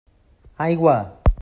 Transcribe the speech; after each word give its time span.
Aigua! 0.65 0.97